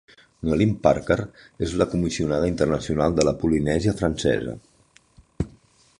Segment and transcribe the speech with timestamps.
[0.47, 1.17] Noelline Parker
[1.67, 4.57] és la comissionada internacional de la Polinèsia Francesa.